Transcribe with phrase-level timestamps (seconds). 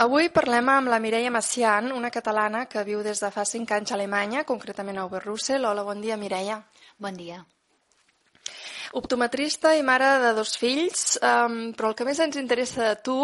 [0.00, 3.92] Avui parlem amb la Mireia Macian, una catalana que viu des de fa 5 anys
[3.92, 5.66] a Alemanya, concretament a Oberrussel.
[5.68, 6.62] Hola, bon dia, Mireia.
[6.96, 7.42] Bon dia.
[8.98, 13.18] Optometrista i mare de dos fills, um, però el que més ens interessa de tu,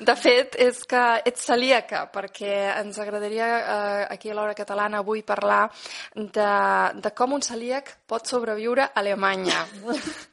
[0.00, 5.20] de fet, és que ets celíaca, perquè ens agradaria uh, aquí a l'Hora Catalana avui
[5.26, 5.66] parlar
[6.14, 6.50] de,
[6.96, 9.66] de com un celíac pot sobreviure a Alemanya.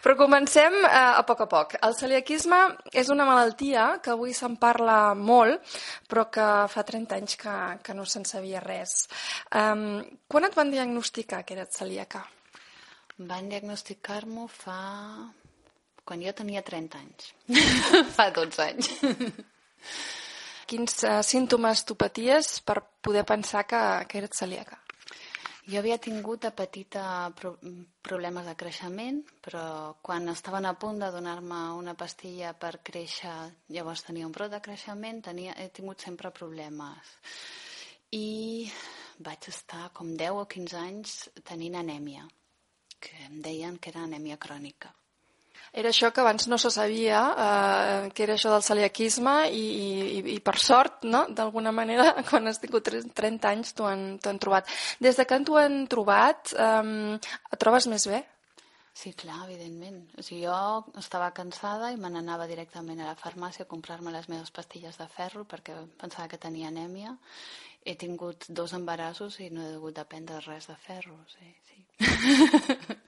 [0.00, 1.74] Però comencem eh, a poc a poc.
[1.84, 2.60] El celiaquisme
[2.96, 5.60] és una malaltia que avui se'n parla molt,
[6.08, 9.08] però que fa 30 anys que, que no se'n sabia res.
[9.50, 10.00] Um,
[10.30, 12.24] quan et van diagnosticar que eres celíaca?
[13.20, 14.80] Van diagnosticar-m'ho fa...
[16.08, 17.26] quan jo tenia 30 anys.
[18.16, 18.88] fa 12 anys.
[20.70, 24.80] Quins uh, símptomes tu paties per poder pensar que, que eres celíaca?
[25.68, 27.04] Jo havia tingut de petita
[27.36, 27.52] pro
[28.08, 29.66] problemes de creixement, però
[30.02, 33.36] quan estaven a punt de donar-me una pastilla per créixer,
[33.68, 37.14] llavors tenia un brot de creixement, tenia, he tingut sempre problemes.
[38.16, 38.66] I
[39.20, 42.24] vaig estar com 10 o 15 anys tenint anèmia
[43.00, 44.92] que em deien que era anèmia crònica.
[45.72, 49.62] Era això que abans no se sabia, eh, que era això del celiaquisme i,
[50.18, 51.26] i, i per sort, no?
[51.30, 54.66] d'alguna manera, quan has tingut 30 anys t'ho han, han trobat.
[54.98, 57.16] Des de que t'ho han trobat, eh,
[57.54, 58.24] et trobes més bé?
[58.92, 60.02] Sí, clar, evidentment.
[60.18, 64.28] O sigui, jo estava cansada i me n'anava directament a la farmàcia a comprar-me les
[64.28, 67.14] meves pastilles de ferro perquè pensava que tenia anèmia.
[67.86, 71.84] He tingut dos embarassos i no he hagut de prendre res de ferro, sí, sí.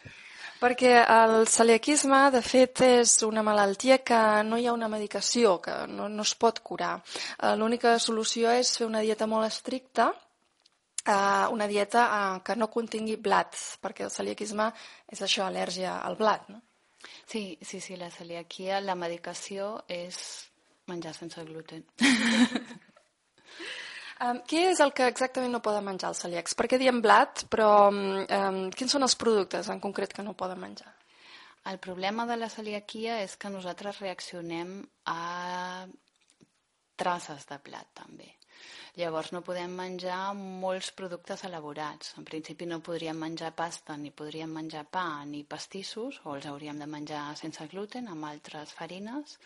[0.63, 5.75] Perquè el celiaquisme, de fet, és una malaltia que no hi ha una medicació, que
[5.91, 6.93] no, no es pot curar.
[7.03, 10.13] Eh, l'única solució és fer una dieta molt estricta,
[11.07, 14.71] eh, una dieta eh, que no contingui blat, perquè el celiaquisme
[15.13, 16.63] és això, al·lèrgia al blat, no?
[17.27, 20.17] Sí, sí, sí, la celiaquia, la medicació és
[20.87, 21.87] menjar sense gluten.
[24.23, 26.55] Um, què és el que exactament no poden menjar els celíacs?
[26.55, 30.93] Perquè diem blat, però um, quins són els productes en concret que no poden menjar?
[31.67, 34.77] El problema de la celiaquia és que nosaltres reaccionem
[35.11, 35.87] a
[37.03, 38.29] traces de blat, també.
[39.01, 42.11] Llavors no podem menjar molts productes elaborats.
[42.21, 46.83] En principi no podríem menjar pasta, ni podríem menjar pa, ni pastissos, o els hauríem
[46.83, 49.39] de menjar sense gluten, amb altres farines,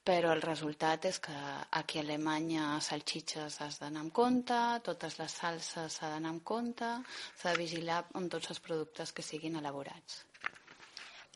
[0.00, 1.36] però el resultat és que
[1.76, 6.88] aquí a Alemanya salxitxes has d'anar amb compte, totes les salses s'ha d'anar amb compte,
[7.36, 10.24] s'ha de vigilar amb tots els productes que siguin elaborats.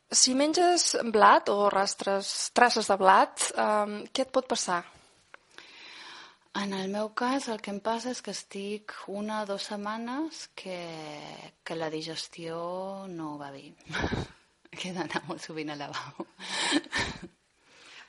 [0.08, 4.80] Si menges blat o rastres, traces de blat, eh, què et pot passar?
[6.54, 10.44] En el meu cas, el que em passa és que estic una o dues setmanes
[10.54, 10.78] que,
[11.66, 12.58] que la digestió
[13.10, 13.72] no va bé.
[14.84, 16.26] He d'anar molt sovint al lavabo.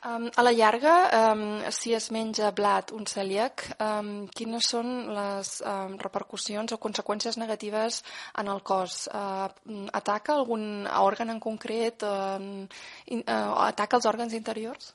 [0.06, 0.94] Um, a la llarga,
[1.34, 7.40] um, si es menja blat un celíac, um, quines són les um, repercussions o conseqüències
[7.42, 8.04] negatives
[8.38, 9.08] en el cos?
[9.10, 9.50] Uh,
[9.98, 12.06] ataca algun òrgan en concret?
[12.06, 12.70] Uh,
[13.10, 14.94] in, uh, ataca els òrgans interiors?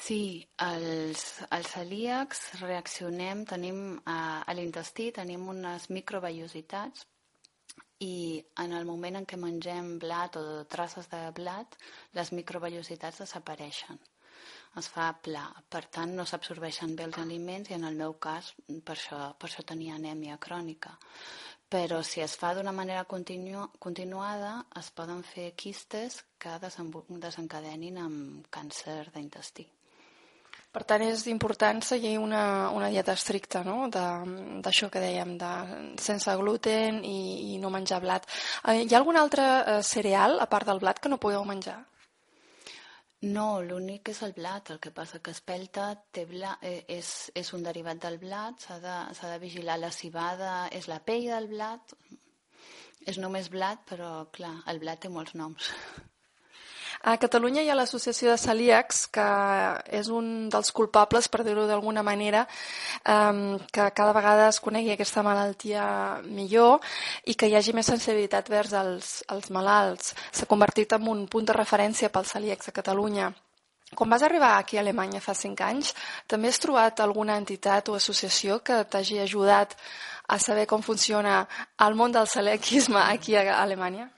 [0.00, 1.22] Sí, els,
[1.52, 7.02] els celíacs reaccionem, tenim uh, a l'intestí tenim unes microvellositats
[8.06, 10.44] i en el moment en què mengem blat o
[10.74, 11.76] traces de blat,
[12.16, 14.00] les microvellositats desapareixen.
[14.80, 18.52] Es fa pla, per tant no s'absorbeixen bé els aliments i en el meu cas
[18.86, 20.94] per això, per això tenia anèmia crònica.
[21.70, 28.48] Però si es fa d'una manera continu continuada es poden fer quistes que desencadenin amb
[28.58, 29.68] càncer d'intestí.
[30.70, 35.52] Per tant, és important seguir una, una dieta estricta, no?, d'això que dèiem, de,
[35.98, 38.28] sense gluten i, i no menjar blat.
[38.70, 41.80] Eh, hi ha algun altre eh, cereal, a part del blat, que no podeu menjar?
[43.20, 44.70] No, l'únic és el blat.
[44.72, 48.78] El que passa que espelta té blat, eh, és, és un derivat del blat, s'ha
[48.80, 51.96] de, de vigilar la cibada, és la pell del blat,
[53.10, 55.74] és només blat, però clar, el blat té molts noms.
[57.00, 59.26] A Catalunya hi ha l'Associació de Celíacs, que
[59.98, 62.42] és un dels culpables, per dir-ho d'alguna manera,
[63.08, 65.86] um, que cada vegada es conegui aquesta malaltia
[66.26, 66.84] millor
[67.24, 70.12] i que hi hagi més sensibilitat vers els, els malalts.
[70.28, 73.32] S'ha convertit en un punt de referència pels celíacs a Catalunya.
[73.96, 75.94] Quan vas arribar aquí a Alemanya fa cinc anys,
[76.28, 79.72] també has trobat alguna entitat o associació que t'hagi ajudat
[80.28, 81.46] a saber com funciona
[81.80, 84.10] el món del celiaquisme aquí a Alemanya?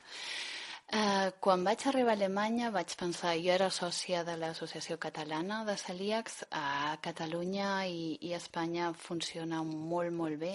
[0.93, 5.73] Uh, quan vaig arribar a Alemanya vaig pensar, jo era sòcia de l'Associació Catalana de
[5.81, 10.51] Celíacs, a Catalunya i, i Espanya funciona molt, molt bé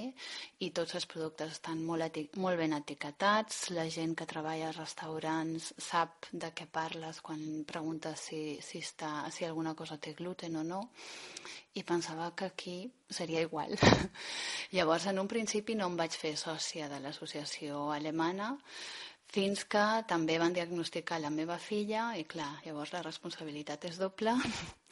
[0.61, 5.71] i tots els productes estan molt, molt ben etiquetats, la gent que treballa als restaurants
[5.81, 10.63] sap de què parles quan preguntes si, si, està, si alguna cosa té gluten o
[10.63, 10.83] no.
[11.77, 12.77] I pensava que aquí
[13.09, 13.73] seria igual.
[14.75, 18.55] Llavors, en un principi no em vaig fer sòcia de l'associació alemana,
[19.33, 24.33] fins que també van diagnosticar la meva filla i clar, llavors la responsabilitat és doble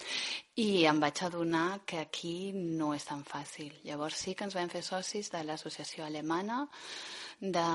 [0.65, 3.71] i em vaig adonar que aquí no és tan fàcil.
[3.87, 6.65] Llavors sí que ens vam fer socis de l'associació alemana
[7.39, 7.67] de,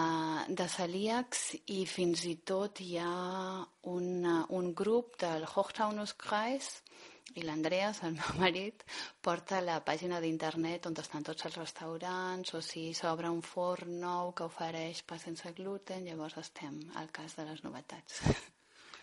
[0.49, 4.09] de celíacs i fins i tot hi ha un,
[4.49, 6.71] un grup del Hochtaunuskreis
[7.39, 8.85] i l'Andreas, el meu marit,
[9.23, 14.33] porta la pàgina d'internet on estan tots els restaurants o si s'obre un forn nou
[14.37, 18.23] que ofereix pa sense gluten, llavors estem al cas de les novetats.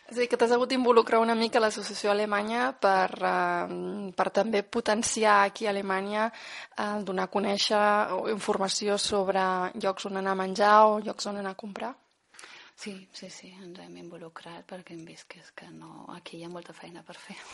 [0.08, 4.62] És a dir, que t'has hagut d'involucrar una mica l'associació alemanya per, eh, per també
[4.64, 6.32] potenciar aquí a Alemanya,
[6.78, 7.82] eh, donar a conèixer
[8.32, 9.44] informació sobre
[9.76, 11.94] llocs on anar a menjar o llocs on anar a comprar?
[12.78, 16.46] Sí, sí, sí, ens hem involucrat perquè hem vist que, és que no, aquí hi
[16.46, 17.38] ha molta feina per fer.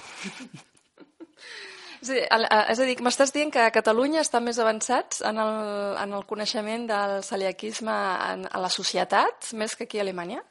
[2.03, 5.53] Sí, és a dir, m'estàs dient que a Catalunya estan més avançats en el,
[6.01, 7.93] en el coneixement del celiaquisme
[8.27, 10.41] en, a la societat, més que aquí a Alemanya?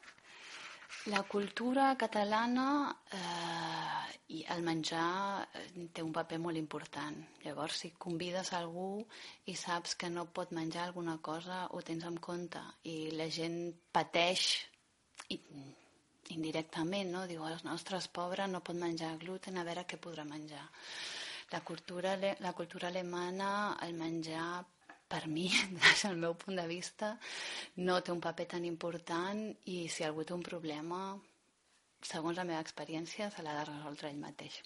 [1.13, 2.65] La cultura catalana
[3.13, 7.17] eh, i el menjar eh, té un paper molt important.
[7.43, 9.03] Llavors, si convides algú
[9.51, 12.61] i saps que no pot menjar alguna cosa, ho tens en compte.
[12.87, 13.57] I la gent
[13.91, 14.45] pateix
[15.29, 15.39] i,
[16.35, 17.25] indirectament, no?
[17.27, 20.63] Diu, els nostres pobres no pot menjar gluten, a veure què podrà menjar.
[21.51, 23.49] La cultura, la cultura alemana,
[23.85, 24.63] el menjar,
[25.13, 25.49] per mi,
[25.83, 27.13] des del meu punt de vista,
[27.83, 31.03] no té un paper tan important i si algú té un problema,
[32.09, 34.61] segons la meva experiència, se l'ha de resoldre ell mateix.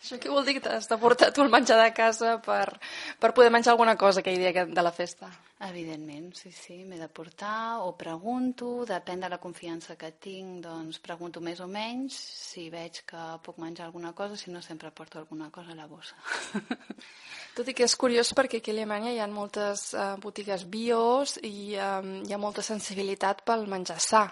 [0.00, 2.78] Això què vol dir que t'has de portar tu el menjar de casa per,
[3.20, 5.30] per poder menjar alguna cosa aquell dia de la festa?
[5.66, 11.00] Evidentment, sí, sí, m'he de portar o pregunto, depèn de la confiança que tinc, doncs
[11.00, 15.18] pregunto més o menys si veig que puc menjar alguna cosa, si no sempre porto
[15.18, 16.16] alguna cosa a la bossa.
[17.56, 21.38] Tot i que és curiós perquè aquí a Alemanya hi ha moltes uh, botigues bios
[21.40, 24.26] i um, hi ha molta sensibilitat pel menjar sa.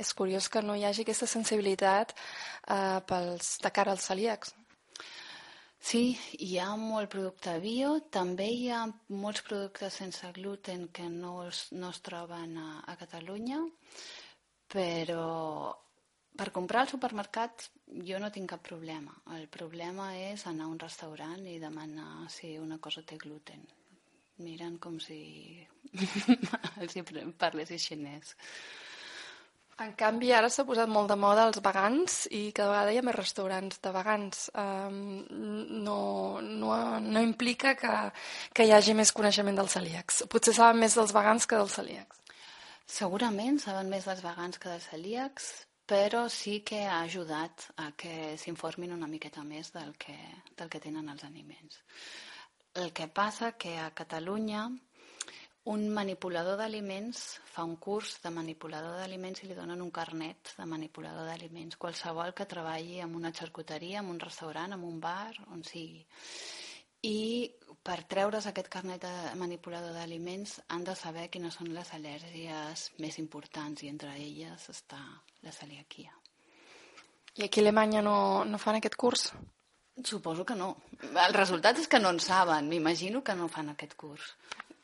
[0.00, 4.56] És curiós que no hi hagi aquesta sensibilitat uh, pels, de cara als celíacs.
[5.80, 6.12] Sí,
[6.44, 8.82] hi ha molt producte bio, també hi ha
[9.16, 13.62] molts productes sense gluten que no es, no es troben a, a Catalunya,
[14.70, 15.72] però
[16.36, 17.70] per comprar al supermercat
[18.06, 19.16] jo no tinc cap problema.
[19.38, 23.64] El problema és anar a un restaurant i demanar si una cosa té gluten.
[24.44, 25.18] Miren com si
[26.84, 27.00] els
[27.40, 28.36] parlés xinès.
[29.80, 33.04] En canvi, ara s'ha posat molt de moda els vegans i cada vegada hi ha
[33.06, 34.42] més restaurants de vegans.
[34.60, 34.98] Um,
[35.86, 36.00] no,
[36.44, 37.94] no, no implica que,
[38.52, 40.24] que hi hagi més coneixement dels celíacs.
[40.28, 42.20] Potser saben més dels vegans que dels celíacs.
[42.90, 45.48] Segurament saben més dels vegans que dels celíacs,
[45.88, 50.18] però sí que ha ajudat a que s'informin una miqueta més del que,
[50.60, 51.80] del que tenen els aliments.
[52.74, 54.68] El que passa que a Catalunya
[55.64, 60.64] un manipulador d'aliments fa un curs de manipulador d'aliments i li donen un carnet de
[60.66, 61.76] manipulador d'aliments.
[61.76, 66.06] Qualsevol que treballi en una xarcuteria, en un restaurant, en un bar, on sigui.
[67.02, 67.50] I
[67.82, 73.18] per treure's aquest carnet de manipulador d'aliments han de saber quines són les al·lèrgies més
[73.20, 75.00] importants i entre elles està
[75.44, 76.12] la celiaquia.
[77.36, 79.30] I aquí a Alemanya no, no fan aquest curs?
[80.04, 80.74] Suposo que no.
[81.04, 82.68] El resultat és que no en saben.
[82.68, 84.34] M'imagino que no fan aquest curs.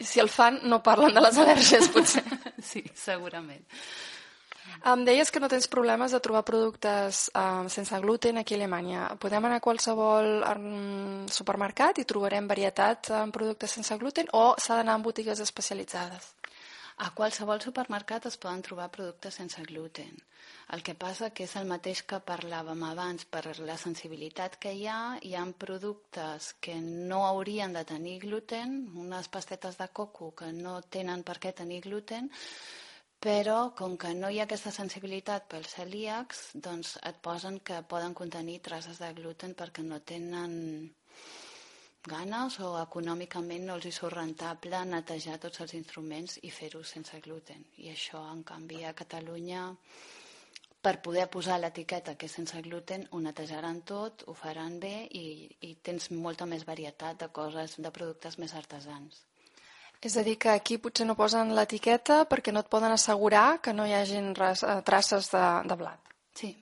[0.01, 2.23] Si el fan, no parlen de les al·lèrgies, potser.
[2.71, 3.65] sí, segurament.
[4.87, 9.09] Em deies que no tens problemes de trobar productes um, sense gluten aquí a Alemanya.
[9.19, 14.77] Podem anar a qualsevol um, supermercat i trobarem varietat en productes sense gluten o s'ha
[14.79, 16.36] d'anar en botigues especialitzades?
[17.05, 20.15] A qualsevol supermercat es poden trobar productes sense gluten.
[20.75, 24.87] El que passa que és el mateix que parlàvem abans, per la sensibilitat que hi
[24.89, 30.49] ha, hi ha productes que no haurien de tenir gluten, unes pastetes de coco que
[30.57, 32.33] no tenen per què tenir gluten,
[33.21, 38.17] però com que no hi ha aquesta sensibilitat pels celíacs, doncs et posen que poden
[38.17, 40.57] contenir traces de gluten perquè no tenen
[42.09, 47.21] ganes o econòmicament no els hi surt rentable netejar tots els instruments i fer-ho sense
[47.25, 47.65] gluten.
[47.83, 49.63] I això, en canvi, a Catalunya,
[50.87, 55.25] per poder posar l'etiqueta que és sense gluten, ho netejaran tot, ho faran bé i,
[55.67, 59.25] i tens molta més varietat de coses, de productes més artesans.
[60.03, 63.75] És a dir, que aquí potser no posen l'etiqueta perquè no et poden assegurar que
[63.75, 66.15] no hi hagin res, eh, traces de, de blat.
[66.37, 66.53] Sí.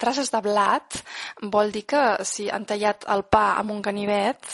[0.00, 0.98] Traces de blat
[1.54, 4.48] vol dir que si han tallat el pa amb un ganivet,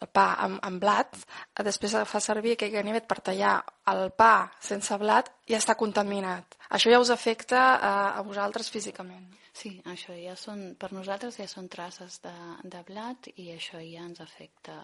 [0.00, 3.56] el pa amb, amb blat, eh, després fa servir aquell ganivet per tallar
[3.92, 6.56] el pa sense blat i ja està contaminat.
[6.70, 9.26] Això ja us afecta a, a vosaltres físicament.
[9.58, 14.04] Sí, això ja són, per nosaltres ja són traces de, de blat i això ja
[14.06, 14.76] ens afecta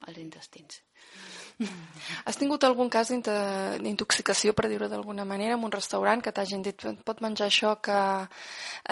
[0.00, 0.82] als intestins.
[2.28, 6.84] Has tingut algun cas d'intoxicació, per dir-ho d'alguna manera, en un restaurant que t'hagin dit
[7.06, 8.00] pot menjar això que,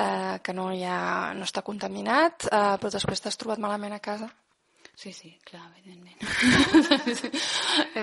[0.01, 4.01] eh, que no, hi ha, no està contaminat, eh, però després t'has trobat malament a
[4.01, 4.31] casa?
[4.97, 6.17] Sí, sí, clar, evidentment.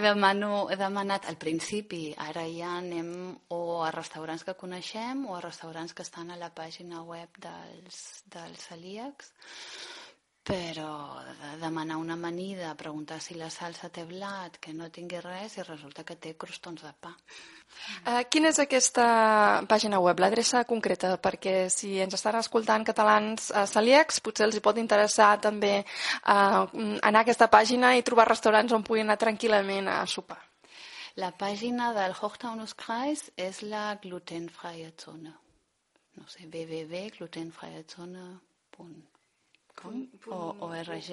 [0.04, 5.42] demano, he demanat al principi, ara ja anem o a restaurants que coneixem o a
[5.42, 9.32] restaurants que estan a la pàgina web dels, dels celíacs,
[10.44, 15.58] però de demanar una amanida, preguntar si la salsa té blat, que no tingui res,
[15.58, 17.16] i resulta que té crostons de pa.
[18.10, 21.18] Eh, quina és aquesta pàgina web, l'adreça concreta?
[21.22, 25.86] Perquè si ens estan escoltant catalans eh, celíacs, potser els hi pot interessar també eh,
[26.34, 30.42] anar a aquesta pàgina i trobar restaurants on puguin anar tranquil·lament a sopar.
[31.22, 35.34] La pàgina del Hochtaunuskreis és la glutenfreie Zone.
[36.18, 39.11] No sé, www.glutenfreiezone.com
[40.28, 41.10] o ORG.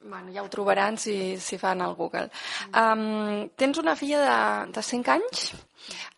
[0.00, 2.30] Bueno, ja ho trobaran si, si fan al Google.
[2.70, 5.48] Um, tens una filla de, de 5 anys,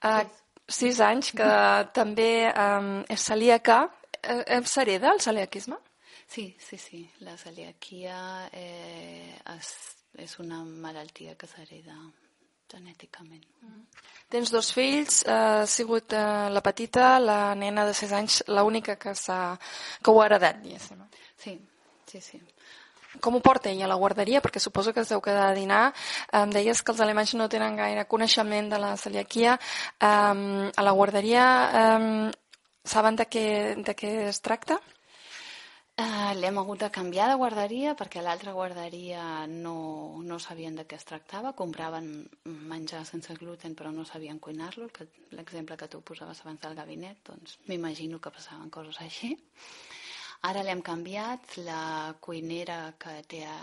[0.04, 0.24] uh,
[0.68, 1.52] 6 anys, que
[2.00, 3.86] també um, és celíaca.
[4.20, 5.78] Uh, S'hereda el celiaquisme?
[6.30, 7.10] Sí, sí, sí.
[7.26, 9.70] La celiaquia eh, és,
[10.22, 11.96] és una malaltia que s'hereda
[12.70, 13.44] genèticament.
[14.30, 18.96] Tens dos fills, eh, ha sigut eh, la petita, la nena de 6 anys, l'única
[18.96, 19.56] que, s'ha
[20.02, 21.02] que ho ha heredat, diguéssim.
[21.36, 21.56] Sí,
[22.06, 22.40] sí, sí.
[23.18, 24.38] Com ho porta ella a la guarderia?
[24.40, 25.88] Perquè suposo que es deu quedar a dinar.
[26.30, 29.56] Em deies que els alemanys no tenen gaire coneixement de la celiaquia.
[29.98, 31.44] Um, a la guarderia
[31.98, 32.30] um,
[32.86, 33.46] saben de què,
[33.82, 34.78] de què es tracta?
[36.00, 39.74] Uh, L'hem hagut de canviar de guarderia perquè l'altra guarderia no,
[40.24, 42.06] no sabien de què es tractava, compraven
[42.70, 44.86] menjar sense gluten però no sabien cuinar-lo,
[45.36, 49.34] l'exemple que tu posaves abans del gabinet, doncs m'imagino que passaven coses així.
[50.48, 51.82] Ara l'hem canviat, la
[52.24, 53.58] cuinera que té a,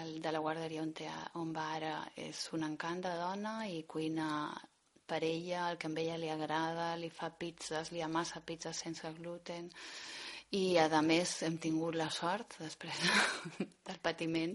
[0.00, 3.60] el de la guarderia on, té, a- on va ara és un encant de dona
[3.70, 4.50] i cuina
[5.06, 9.12] per ella, el que a ella li agrada, li fa pizzas, li amassa pizzas sense
[9.20, 9.70] gluten
[10.56, 13.02] i a més hem tingut la sort després
[13.88, 14.54] del patiment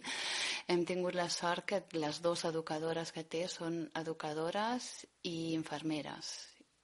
[0.72, 4.92] hem tingut la sort que les dues educadores que té són educadores
[5.24, 6.34] i infermeres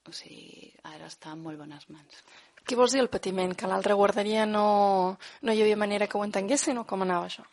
[0.07, 2.23] o sigui, ara està en molt bones mans
[2.67, 3.53] Què vols dir el patiment?
[3.55, 4.63] Que a l'altra guarderia no,
[5.39, 7.45] no hi havia manera que ho entenguessin o com anava això?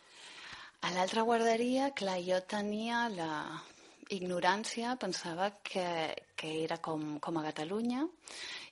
[0.85, 3.29] a l'altra guarderia, clar, jo tenia la
[4.13, 5.87] ignorància, pensava que,
[6.37, 8.05] que era com, com a Catalunya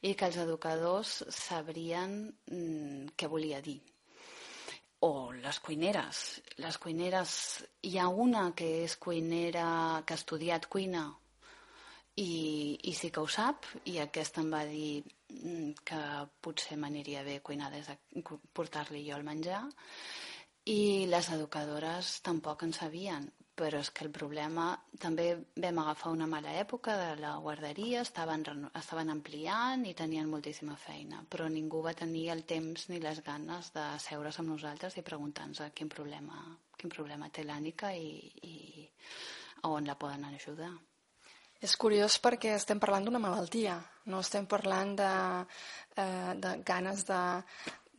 [0.03, 2.15] i que els educadors sabrien
[2.51, 3.79] mm, què volia dir.
[5.03, 6.41] O les cuineres.
[6.63, 7.33] Les cuineres,
[7.83, 9.65] hi ha una que és cuinera,
[10.05, 11.09] que ha estudiat cuina
[12.15, 16.01] i, i sí que ho sap, i aquesta em va dir mm, que
[16.45, 17.97] potser m'aniria bé cuinar des de
[18.53, 19.63] portar-li jo el menjar,
[20.69, 25.27] i les educadores tampoc en sabien, però és que el problema també
[25.61, 31.21] vam agafar una mala època de la guarderia, estaven, estaven ampliant i tenien moltíssima feina,
[31.29, 35.61] però ningú va tenir el temps ni les ganes de seure's amb nosaltres i preguntar-nos
[35.77, 36.41] quin problema,
[36.77, 38.17] quin problema té l'Ànica i,
[38.49, 38.89] i
[39.69, 40.73] on la poden ajudar.
[41.63, 43.77] És curiós perquè estem parlant d'una malaltia,
[44.11, 45.13] no estem parlant de,
[45.95, 47.21] eh, de ganes de,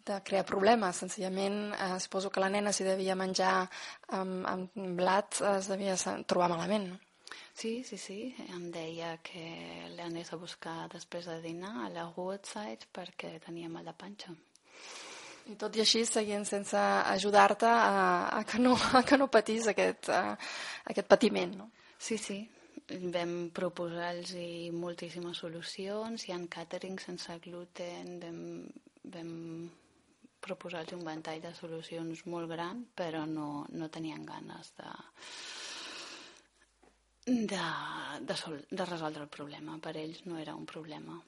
[0.07, 0.97] de crear problemes.
[0.97, 3.69] Senzillament, eh, suposo que la nena, si devia menjar
[4.09, 5.97] amb, amb blat, es devia
[6.27, 6.89] trobar malament.
[6.93, 7.01] No?
[7.55, 8.19] Sí, sí, sí,
[8.51, 9.45] em deia que
[9.97, 14.35] l'anés a buscar després de dinar a la Woodside perquè tenia mal de panxa.
[15.45, 19.69] I tot i així seguien sense ajudar-te a, a, que no, a que no patís
[19.71, 20.35] aquest, eh,
[20.91, 21.55] aquest patiment.
[21.61, 21.71] No?
[21.99, 22.41] Sí, sí,
[23.15, 24.35] vam proposar-los
[24.75, 28.43] moltíssimes solucions, hi ha càtering sense gluten, vam,
[29.15, 29.33] vam
[30.47, 34.91] proposar-los un ventall de solucions molt gran, però no, no tenien ganes de,
[37.27, 37.63] de,
[38.21, 39.79] de, sol, de resoldre el problema.
[39.81, 41.21] Per ells no era un problema.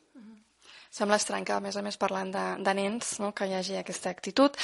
[0.97, 3.75] Sembla estrany que, a més a més, parlant de, de nens, no, que hi hagi
[3.77, 4.55] aquesta actitud.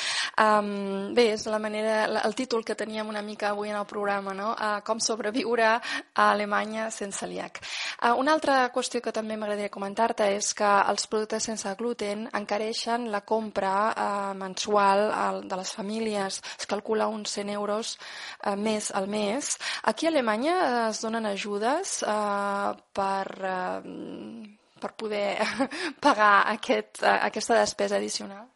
[0.41, 4.33] Um, bé, és la manera, el títol que teníem una mica avui en el programa,
[4.39, 4.55] no?
[4.55, 5.83] Uh, com sobreviure a
[6.31, 7.61] Alemanya sense liac.
[7.99, 13.11] Uh, una altra qüestió que també m'agradaria comentar-te és que els productes sense gluten encareixen
[13.13, 16.41] la compra uh, mensual uh, de les famílies.
[16.57, 19.53] Es calcula uns 100 euros uh, més al mes.
[19.85, 20.57] Aquí a Alemanya
[20.89, 23.27] es donen ajudes uh, per...
[23.53, 25.39] Uh, per poder
[26.05, 28.49] pagar aquest, aquesta despesa addicional?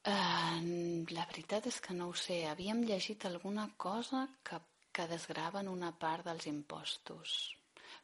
[0.00, 2.44] Uh, la veritat és que no ho sé.
[2.48, 4.60] Havíem llegit alguna cosa que,
[4.92, 7.40] que desgraven una part dels impostos,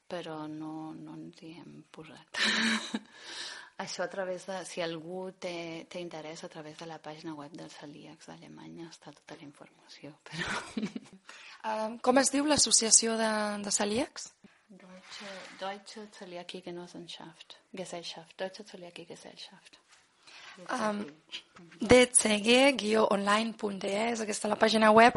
[0.07, 2.43] però no, no ens hi hem posat.
[3.85, 7.53] Això a través de, si algú té, té interès, a través de la pàgina web
[7.57, 10.15] dels celíacs d'Alemanya està tota la informació.
[10.31, 10.61] Però...
[11.67, 13.29] Uh, com es diu l'associació de,
[13.65, 14.29] de celíacs?
[14.69, 15.27] Deutsche,
[15.61, 19.79] Deutsche Zöliakie-Genossenschaft, Gesellschaft, Deutsche Zöliakie-Gesellschaft.
[20.73, 21.05] Um,
[21.85, 25.13] dcg-online.de és aquesta la pàgina web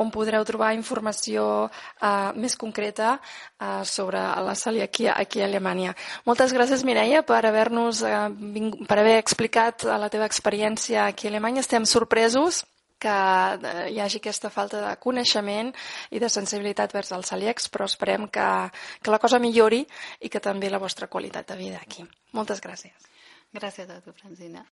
[0.00, 5.94] on podreu trobar informació uh, més concreta uh, sobre la celiaquia aquí a Alemanya.
[6.24, 8.32] Moltes gràcies, Mireia, per haver-nos uh,
[8.88, 11.60] per haver explicat la teva experiència aquí a Alemanya.
[11.60, 12.64] Estem sorpresos
[13.00, 15.72] que eh, hi hagi aquesta falta de coneixement
[16.10, 18.48] i de sensibilitat vers els celíacs, però esperem que,
[19.02, 19.84] que la cosa millori
[20.20, 22.06] i que també la vostra qualitat de vida aquí.
[22.36, 23.08] Moltes gràcies.
[23.54, 24.66] Gràcies a tu, Francina.